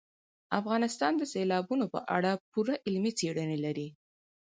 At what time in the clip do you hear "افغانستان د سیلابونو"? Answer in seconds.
0.59-1.85